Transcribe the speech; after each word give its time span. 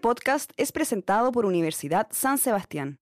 podcast 0.00 0.52
es 0.56 0.72
presentado 0.72 1.30
por 1.32 1.46
Universidad 1.46 2.08
San 2.10 2.38
Sebastián. 2.38 2.98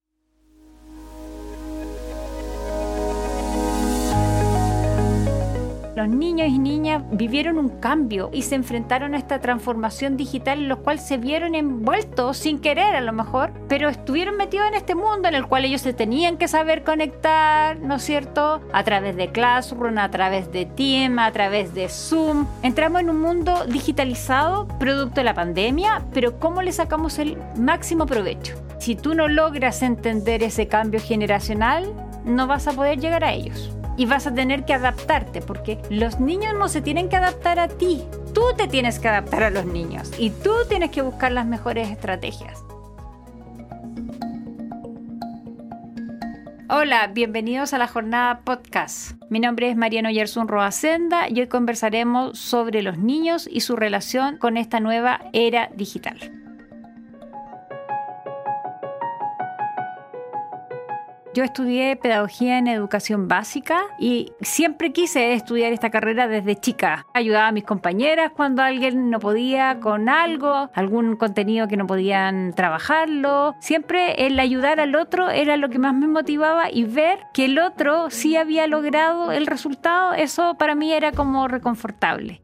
Los 5.99 6.08
niños 6.08 6.47
y 6.49 6.61
niñas 6.61 7.03
vivieron 7.10 7.58
un 7.58 7.81
cambio 7.81 8.30
y 8.32 8.43
se 8.43 8.55
enfrentaron 8.55 9.14
a 9.14 9.19
esta 9.19 9.41
transformación 9.41 10.17
digital 10.17 10.61
en 10.61 10.69
los 10.69 10.79
cual 10.79 11.01
se 11.01 11.19
vieron 11.19 11.57
envueltos 11.57 12.37
sin 12.37 12.61
querer 12.61 12.95
a 12.95 13.01
lo 13.01 13.13
mejor, 13.13 13.53
pero 13.69 13.89
estuvieron 13.89 14.37
metidos 14.37 14.69
en 14.69 14.75
este 14.75 14.95
mundo 14.95 15.27
en 15.27 15.35
el 15.35 15.46
cual 15.46 15.64
ellos 15.64 15.81
se 15.81 15.93
tenían 15.93 16.37
que 16.37 16.46
saber 16.46 16.85
conectar, 16.85 17.81
¿no 17.81 17.96
es 17.96 18.03
cierto? 18.03 18.61
A 18.73 18.85
través 18.85 19.17
de 19.17 19.32
Classroom, 19.32 19.99
a 19.99 20.09
través 20.09 20.53
de 20.53 20.67
Team, 20.67 21.19
a 21.19 21.32
través 21.32 21.75
de 21.75 21.89
Zoom. 21.89 22.46
Entramos 22.62 23.01
en 23.01 23.11
un 23.11 23.21
mundo 23.21 23.67
digitalizado 23.67 24.69
producto 24.79 25.17
de 25.17 25.25
la 25.25 25.35
pandemia, 25.35 26.05
pero 26.15 26.39
¿cómo 26.39 26.62
le 26.62 26.71
sacamos 26.71 27.19
el 27.19 27.37
máximo 27.57 28.07
provecho? 28.07 28.55
Si 28.79 28.94
tú 28.94 29.14
no 29.14 29.27
logras 29.27 29.83
entender 29.83 30.44
ese 30.44 30.69
cambio 30.69 31.00
generacional, 31.00 31.93
no 32.24 32.46
vas 32.46 32.69
a 32.69 32.72
poder 32.72 33.00
llegar 33.00 33.24
a 33.24 33.33
ellos 33.33 33.74
y 33.98 34.06
vas 34.06 34.26
a 34.26 34.32
tener 34.32 34.64
que 34.64 34.72
adaptarte 34.72 35.42
porque 35.42 35.78
los 35.90 36.20
niños 36.20 36.54
no 36.54 36.68
se 36.68 36.80
tienen 36.80 37.10
que 37.10 37.16
adaptar 37.16 37.58
a 37.58 37.68
ti. 37.68 38.02
Tú 38.32 38.42
te 38.56 38.68
tienes 38.68 38.98
que 39.00 39.08
adaptar 39.08 39.42
a 39.42 39.50
los 39.50 39.66
niños 39.66 40.12
y 40.16 40.30
tú 40.30 40.52
tienes 40.68 40.90
que 40.90 41.02
buscar 41.02 41.32
las 41.32 41.44
mejores 41.44 41.90
estrategias. 41.90 42.64
Hola, 46.70 47.08
bienvenidos 47.08 47.74
a 47.74 47.78
la 47.78 47.88
jornada 47.88 48.40
podcast. 48.44 49.12
Mi 49.30 49.40
nombre 49.40 49.70
es 49.70 49.76
Mariano 49.76 50.10
Yersun 50.10 50.48
Roacenda 50.48 51.28
y 51.28 51.40
hoy 51.40 51.48
conversaremos 51.48 52.38
sobre 52.38 52.82
los 52.82 52.98
niños 52.98 53.48
y 53.50 53.60
su 53.60 53.74
relación 53.74 54.36
con 54.36 54.56
esta 54.56 54.78
nueva 54.78 55.22
era 55.32 55.70
digital. 55.74 56.38
Yo 61.34 61.44
estudié 61.44 61.94
pedagogía 61.96 62.58
en 62.58 62.68
educación 62.68 63.28
básica 63.28 63.82
y 63.98 64.32
siempre 64.40 64.92
quise 64.92 65.34
estudiar 65.34 65.72
esta 65.72 65.90
carrera 65.90 66.26
desde 66.26 66.56
chica. 66.56 67.06
Ayudaba 67.12 67.48
a 67.48 67.52
mis 67.52 67.64
compañeras 67.64 68.32
cuando 68.34 68.62
alguien 68.62 69.10
no 69.10 69.20
podía 69.20 69.78
con 69.80 70.08
algo, 70.08 70.70
algún 70.74 71.16
contenido 71.16 71.68
que 71.68 71.76
no 71.76 71.86
podían 71.86 72.54
trabajarlo. 72.54 73.54
Siempre 73.60 74.26
el 74.26 74.40
ayudar 74.40 74.80
al 74.80 74.94
otro 74.94 75.28
era 75.28 75.56
lo 75.58 75.68
que 75.68 75.78
más 75.78 75.94
me 75.94 76.08
motivaba 76.08 76.70
y 76.70 76.84
ver 76.84 77.18
que 77.34 77.44
el 77.44 77.58
otro 77.58 78.10
sí 78.10 78.36
había 78.36 78.66
logrado 78.66 79.30
el 79.30 79.46
resultado, 79.46 80.14
eso 80.14 80.56
para 80.58 80.74
mí 80.74 80.92
era 80.92 81.12
como 81.12 81.46
reconfortable. 81.46 82.42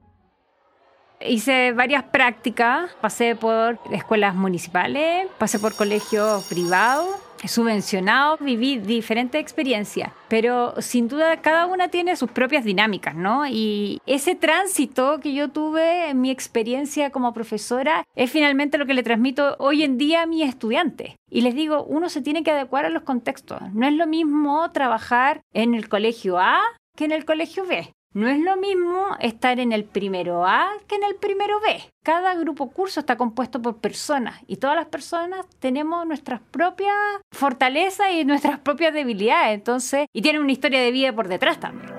Hice 1.21 1.73
varias 1.73 2.03
prácticas, 2.03 2.91
pasé 3.01 3.35
por 3.35 3.79
escuelas 3.91 4.35
municipales, 4.35 5.27
pasé 5.39 5.59
por 5.59 5.75
colegios 5.75 6.45
privados 6.49 7.24
subvencionado, 7.49 8.37
viví 8.39 8.79
diferentes 8.79 9.41
experiencias, 9.41 10.11
pero 10.29 10.75
sin 10.81 11.09
duda 11.09 11.41
cada 11.41 11.67
una 11.67 11.89
tiene 11.89 12.17
sus 12.17 12.31
propias 12.31 12.65
dinámicas, 12.65 13.15
¿no? 13.15 13.47
Y 13.47 14.01
ese 14.07 14.35
tránsito 14.35 15.21
que 15.21 15.35
yo 15.35 15.49
tuve 15.51 16.11
en 16.11 16.21
mi 16.21 16.31
experiencia 16.31 17.11
como 17.11 17.33
profesora 17.33 18.05
es 18.15 18.31
finalmente 18.31 18.79
lo 18.79 18.87
que 18.87 18.95
le 18.95 19.03
transmito 19.03 19.57
hoy 19.59 19.83
en 19.83 19.99
día 19.99 20.23
a 20.23 20.27
mis 20.27 20.49
estudiantes. 20.49 21.15
Y 21.31 21.41
les 21.41 21.55
digo, 21.55 21.85
uno 21.85 22.09
se 22.09 22.23
tiene 22.23 22.43
que 22.43 22.51
adecuar 22.51 22.85
a 22.85 22.91
los 22.91 23.03
contextos. 23.03 23.61
No 23.73 23.87
es 23.87 23.95
lo 23.95 24.07
mismo 24.07 24.71
trabajar 24.73 25.43
en 25.53 25.75
el 25.75 25.89
colegio 25.89 26.39
A 26.39 26.61
que 26.97 27.05
en 27.05 27.13
el 27.13 27.25
colegio 27.25 27.67
B. 27.67 27.93
No 28.15 28.29
es 28.29 28.39
lo 28.39 28.57
mismo 28.57 29.17
estar 29.19 29.59
en 29.59 29.73
el 29.73 29.83
primero 29.83 30.47
A 30.47 30.71
que 30.87 30.95
en 30.95 31.03
el 31.03 31.17
primero 31.17 31.59
B. 31.59 31.83
Cada 32.05 32.37
grupo 32.37 32.71
curso 32.71 33.01
está 33.01 33.17
compuesto 33.17 33.61
por 33.61 33.79
personas 33.79 34.41
y 34.47 34.59
todas 34.59 34.77
las 34.77 34.87
personas 34.87 35.45
tenemos 35.59 36.07
nuestras 36.07 36.41
propias 36.53 36.95
fortalezas 37.33 38.13
y 38.13 38.25
nuestras 38.25 38.61
propias 38.61 38.95
debilidades, 38.95 39.55
entonces, 39.55 40.07
y 40.13 40.23
tienen 40.23 40.43
una 40.43 40.53
historia 40.53 40.81
de 40.81 40.93
vida 40.93 41.13
por 41.13 41.27
detrás 41.27 41.59
también. 41.59 41.94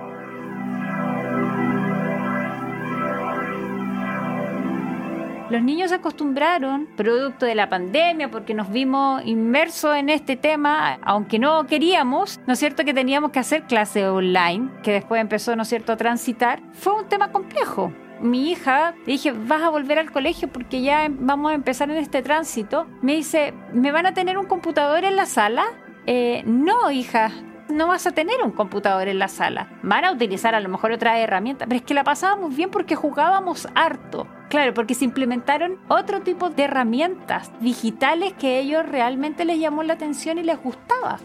Los 5.50 5.62
niños 5.62 5.90
se 5.90 5.98
acostumbraron, 5.98 6.88
producto 6.98 7.46
de 7.46 7.54
la 7.54 7.70
pandemia, 7.70 8.32
porque 8.32 8.56
nos 8.56 8.72
vimos 8.72 9.24
inmersos 9.26 9.96
en 9.96 10.10
este 10.10 10.36
tema, 10.36 10.98
aunque 11.04 11.38
no 11.38 11.68
queríamos, 11.68 12.40
¿no 12.48 12.54
es 12.54 12.60
cierto?, 12.60 12.84
que 12.84 12.96
teníamos 12.96 13.30
que 13.30 13.38
hacer 13.38 13.64
clase 13.64 14.08
online, 14.08 14.72
que 14.82 14.92
después 14.92 15.22
empezó, 15.22 15.56
¿no 15.56 15.62
es 15.62 15.70
cierto?, 15.70 15.94
a 15.94 15.98
transitar. 15.98 16.64
Fue 16.74 16.94
un 16.94 17.08
tema 17.08 17.32
complejo. 17.32 17.94
Mi 18.22 18.50
hija, 18.50 18.96
le 19.06 19.14
dije, 19.14 19.34
vas 19.34 19.62
a 19.62 19.70
volver 19.70 20.00
al 20.00 20.12
colegio 20.12 20.48
porque 20.48 20.82
ya 20.82 21.08
vamos 21.12 21.52
a 21.52 21.54
empezar 21.54 21.92
en 21.92 21.98
este 21.98 22.24
tránsito. 22.24 22.88
Me 23.04 23.14
dice, 23.14 23.54
¿me 23.72 23.92
van 23.92 24.08
a 24.08 24.16
tener 24.16 24.40
un 24.40 24.48
computador 24.48 25.04
en 25.04 25.16
la 25.16 25.28
sala? 25.28 25.66
Eh, 26.08 26.42
no, 26.48 26.90
hija, 26.90 27.30
no 27.70 27.88
vas 27.88 28.08
a 28.08 28.12
tener 28.12 28.42
un 28.44 28.52
computador 28.52 29.08
en 29.10 29.20
la 29.20 29.28
sala. 29.28 29.68
Van 29.84 30.06
a 30.06 30.12
utilizar 30.12 30.56
a 30.56 30.60
lo 30.60 30.70
mejor 30.70 30.92
otra 30.92 31.20
herramienta, 31.20 31.66
pero 31.66 31.78
es 31.78 31.86
que 31.86 31.94
la 31.94 32.04
pasábamos 32.04 32.56
bien 32.56 32.72
porque 32.72 32.96
jugábamos 32.96 33.68
harto. 33.76 34.28
Claro, 34.50 34.74
porque 34.74 34.94
se 34.94 35.06
implementaron 35.06 35.80
otro 35.88 36.22
tipo 36.22 36.50
de 36.50 36.64
herramientas 36.64 37.52
digitales 37.62 38.34
que 38.34 38.48
a 38.48 38.60
ellos 38.60 38.88
realmente 38.88 39.44
les 39.44 39.60
llamó 39.60 39.84
la 39.84 39.94
atención 39.94 40.38
y 40.38 40.44
les 40.44 40.62
gustaba. 40.62 41.20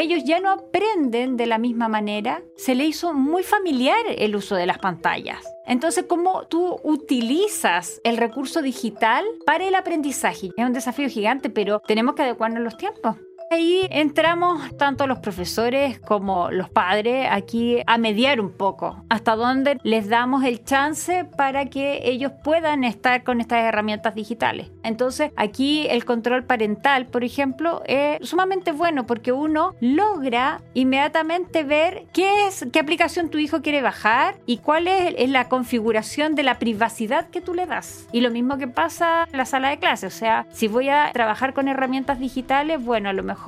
Ellos 0.00 0.24
ya 0.24 0.40
no 0.40 0.50
aprenden 0.50 1.36
de 1.36 1.46
la 1.46 1.58
misma 1.58 1.88
manera, 1.88 2.42
se 2.56 2.74
le 2.74 2.84
hizo 2.84 3.12
muy 3.12 3.42
familiar 3.42 3.98
el 4.16 4.34
uso 4.36 4.54
de 4.56 4.66
las 4.66 4.78
pantallas. 4.78 5.44
Entonces, 5.66 6.04
¿cómo 6.08 6.46
tú 6.48 6.80
utilizas 6.82 8.00
el 8.02 8.16
recurso 8.16 8.62
digital 8.62 9.24
para 9.46 9.66
el 9.66 9.74
aprendizaje? 9.74 10.50
Es 10.56 10.64
un 10.66 10.72
desafío 10.72 11.08
gigante, 11.08 11.50
pero 11.50 11.80
tenemos 11.80 12.14
que 12.14 12.22
adecuarnos 12.22 12.62
los 12.62 12.76
tiempos. 12.76 13.16
Ahí 13.52 13.88
entramos 13.90 14.76
tanto 14.76 15.08
los 15.08 15.18
profesores 15.18 15.98
como 15.98 16.52
los 16.52 16.70
padres 16.70 17.26
aquí 17.28 17.78
a 17.84 17.98
mediar 17.98 18.40
un 18.40 18.52
poco, 18.52 19.02
hasta 19.08 19.34
dónde 19.34 19.80
les 19.82 20.08
damos 20.08 20.44
el 20.44 20.62
chance 20.62 21.24
para 21.24 21.66
que 21.66 21.98
ellos 22.04 22.30
puedan 22.44 22.84
estar 22.84 23.24
con 23.24 23.40
estas 23.40 23.64
herramientas 23.64 24.14
digitales. 24.14 24.70
Entonces 24.84 25.32
aquí 25.34 25.88
el 25.90 26.04
control 26.04 26.44
parental, 26.44 27.06
por 27.06 27.24
ejemplo, 27.24 27.82
es 27.86 28.20
sumamente 28.28 28.70
bueno 28.70 29.04
porque 29.04 29.32
uno 29.32 29.74
logra 29.80 30.60
inmediatamente 30.74 31.64
ver 31.64 32.04
qué 32.12 32.46
es, 32.46 32.64
qué 32.72 32.78
aplicación 32.78 33.30
tu 33.30 33.38
hijo 33.38 33.62
quiere 33.62 33.82
bajar 33.82 34.36
y 34.46 34.58
cuál 34.58 34.86
es, 34.86 35.12
es 35.18 35.28
la 35.28 35.48
configuración 35.48 36.36
de 36.36 36.44
la 36.44 36.60
privacidad 36.60 37.28
que 37.30 37.40
tú 37.40 37.54
le 37.54 37.66
das. 37.66 38.06
Y 38.12 38.20
lo 38.20 38.30
mismo 38.30 38.58
que 38.58 38.68
pasa 38.68 39.26
en 39.28 39.36
la 39.36 39.44
sala 39.44 39.70
de 39.70 39.80
clase, 39.80 40.06
o 40.06 40.10
sea, 40.10 40.46
si 40.52 40.68
voy 40.68 40.88
a 40.88 41.10
trabajar 41.12 41.52
con 41.52 41.66
herramientas 41.66 42.20
digitales, 42.20 42.80
bueno, 42.80 43.08
a 43.08 43.12
lo 43.12 43.24
mejor 43.24 43.39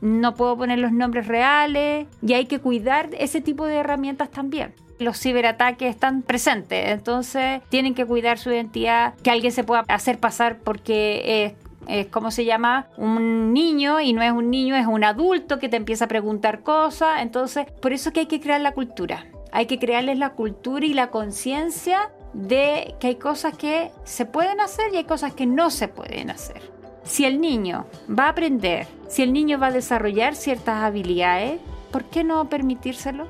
no 0.00 0.34
puedo 0.34 0.56
poner 0.56 0.78
los 0.78 0.92
nombres 0.92 1.26
reales 1.26 2.06
y 2.22 2.32
hay 2.34 2.46
que 2.46 2.58
cuidar 2.58 3.10
ese 3.18 3.40
tipo 3.40 3.66
de 3.66 3.76
herramientas 3.76 4.30
también. 4.30 4.74
Los 4.98 5.18
ciberataques 5.18 5.88
están 5.88 6.22
presentes, 6.22 6.90
entonces 6.90 7.62
tienen 7.70 7.94
que 7.94 8.04
cuidar 8.04 8.38
su 8.38 8.50
identidad, 8.50 9.14
que 9.22 9.30
alguien 9.30 9.52
se 9.52 9.64
pueda 9.64 9.84
hacer 9.88 10.18
pasar 10.18 10.58
porque 10.58 11.44
es, 11.46 11.52
es 11.88 12.06
como 12.08 12.30
se 12.30 12.44
llama 12.44 12.86
un 12.98 13.54
niño 13.54 14.00
y 14.00 14.12
no 14.12 14.22
es 14.22 14.32
un 14.32 14.50
niño, 14.50 14.76
es 14.76 14.86
un 14.86 15.04
adulto 15.04 15.58
que 15.58 15.70
te 15.70 15.76
empieza 15.76 16.04
a 16.04 16.08
preguntar 16.08 16.60
cosas, 16.62 17.22
entonces 17.22 17.66
por 17.80 17.92
eso 17.92 18.12
que 18.12 18.20
hay 18.20 18.26
que 18.26 18.40
crear 18.40 18.60
la 18.60 18.72
cultura, 18.72 19.26
hay 19.52 19.66
que 19.66 19.78
crearles 19.78 20.18
la 20.18 20.30
cultura 20.30 20.84
y 20.84 20.92
la 20.92 21.08
conciencia 21.08 22.10
de 22.34 22.94
que 23.00 23.08
hay 23.08 23.16
cosas 23.16 23.56
que 23.56 23.90
se 24.04 24.26
pueden 24.26 24.60
hacer 24.60 24.92
y 24.92 24.98
hay 24.98 25.04
cosas 25.04 25.32
que 25.32 25.46
no 25.46 25.70
se 25.70 25.88
pueden 25.88 26.30
hacer. 26.30 26.60
Si 27.02 27.24
el 27.24 27.40
niño 27.40 27.86
va 28.08 28.26
a 28.26 28.30
aprender, 28.30 28.86
si 29.10 29.22
el 29.22 29.32
niño 29.32 29.58
va 29.58 29.66
a 29.66 29.72
desarrollar 29.72 30.36
ciertas 30.36 30.84
habilidades, 30.84 31.60
¿por 31.90 32.04
qué 32.04 32.22
no 32.22 32.48
permitírselo? 32.48 33.26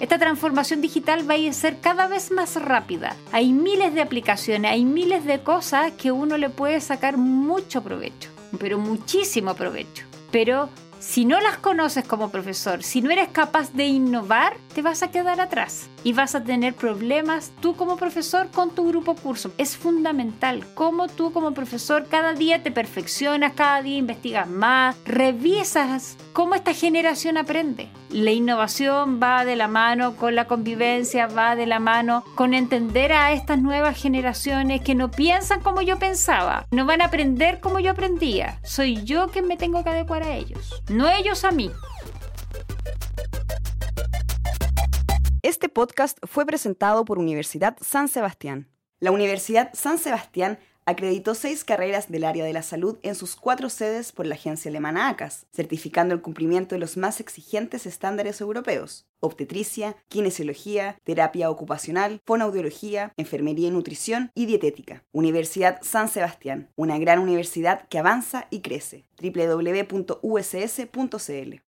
Esta 0.00 0.18
transformación 0.18 0.80
digital 0.80 1.30
va 1.30 1.34
a 1.34 1.52
ser 1.52 1.78
cada 1.78 2.08
vez 2.08 2.32
más 2.32 2.60
rápida. 2.60 3.14
Hay 3.30 3.52
miles 3.52 3.94
de 3.94 4.02
aplicaciones, 4.02 4.72
hay 4.72 4.84
miles 4.84 5.24
de 5.24 5.44
cosas 5.44 5.92
que 5.92 6.10
uno 6.10 6.36
le 6.36 6.50
puede 6.50 6.80
sacar 6.80 7.16
mucho 7.16 7.84
provecho, 7.84 8.30
pero 8.58 8.78
muchísimo 8.78 9.54
provecho. 9.54 10.04
Pero 10.32 10.68
Si 10.98 11.24
no 11.24 11.40
las 11.40 11.56
conoces 11.56 12.04
como 12.04 12.30
profesor, 12.30 12.84
si 12.84 13.02
no 13.02 13.10
eres 13.10 13.26
capaz 13.30 13.72
de 13.72 13.86
innovar, 13.86 14.56
te 14.72 14.82
vas 14.82 15.02
a 15.02 15.10
quedar 15.10 15.40
atrás 15.40 15.88
y 16.04 16.12
vas 16.12 16.34
a 16.34 16.44
tener 16.44 16.74
problemas 16.74 17.52
tú 17.60 17.74
como 17.76 17.96
profesor 17.96 18.50
con 18.50 18.70
tu 18.70 18.88
grupo 18.88 19.14
curso. 19.14 19.52
Es 19.58 19.76
fundamental 19.76 20.64
cómo 20.74 21.08
tú 21.08 21.32
como 21.32 21.52
profesor 21.52 22.06
cada 22.08 22.34
día 22.34 22.62
te 22.62 22.70
perfeccionas, 22.70 23.52
cada 23.54 23.82
día 23.82 23.98
investigas 23.98 24.48
más, 24.48 24.96
revisas 25.04 26.16
cómo 26.32 26.54
esta 26.54 26.74
generación 26.74 27.36
aprende. 27.36 27.88
La 28.10 28.30
innovación 28.30 29.20
va 29.22 29.44
de 29.44 29.56
la 29.56 29.68
mano 29.68 30.16
con 30.16 30.34
la 30.34 30.46
convivencia, 30.46 31.28
va 31.28 31.56
de 31.56 31.66
la 31.66 31.78
mano 31.78 32.24
con 32.34 32.52
entender 32.52 33.12
a 33.12 33.32
estas 33.32 33.60
nuevas 33.60 34.00
generaciones 34.00 34.82
que 34.82 34.94
no 34.94 35.10
piensan 35.10 35.62
como 35.62 35.80
yo 35.80 35.98
pensaba, 35.98 36.66
no 36.70 36.84
van 36.84 37.00
a 37.00 37.06
aprender 37.06 37.60
como 37.60 37.80
yo 37.80 37.92
aprendía. 37.92 38.60
Soy 38.64 39.02
yo 39.04 39.28
quien 39.28 39.46
me 39.46 39.56
tengo 39.56 39.82
que 39.82 39.90
adecuar 39.90 40.24
a 40.24 40.34
ellos, 40.34 40.82
no 40.90 41.08
ellos 41.10 41.44
a 41.44 41.52
mí. 41.52 41.70
Este 45.44 45.68
podcast 45.68 46.18
fue 46.24 46.46
presentado 46.46 47.04
por 47.04 47.18
Universidad 47.18 47.76
San 47.80 48.06
Sebastián. 48.06 48.68
La 49.00 49.10
Universidad 49.10 49.70
San 49.74 49.98
Sebastián 49.98 50.60
acreditó 50.86 51.34
seis 51.34 51.64
carreras 51.64 52.12
del 52.12 52.22
área 52.22 52.44
de 52.44 52.52
la 52.52 52.62
salud 52.62 52.96
en 53.02 53.16
sus 53.16 53.34
cuatro 53.34 53.68
sedes 53.68 54.12
por 54.12 54.24
la 54.24 54.36
agencia 54.36 54.68
alemana 54.68 55.08
ACAS, 55.08 55.46
certificando 55.52 56.14
el 56.14 56.22
cumplimiento 56.22 56.76
de 56.76 56.78
los 56.78 56.96
más 56.96 57.18
exigentes 57.18 57.86
estándares 57.86 58.40
europeos. 58.40 59.08
Obstetricia, 59.18 59.96
kinesiología, 60.06 60.96
terapia 61.02 61.50
ocupacional, 61.50 62.20
fonoaudiología, 62.24 63.12
enfermería 63.16 63.66
y 63.66 63.72
nutrición 63.72 64.30
y 64.36 64.46
dietética. 64.46 65.02
Universidad 65.10 65.80
San 65.82 66.08
Sebastián, 66.08 66.70
una 66.76 67.00
gran 67.00 67.18
universidad 67.18 67.88
que 67.88 67.98
avanza 67.98 68.46
y 68.50 68.60
crece. 68.60 69.06
www.uss.cl 69.20 70.20